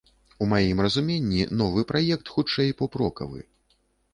[0.43, 3.39] У маім разуменні, новы праект, хутчэй, поп-рокавы.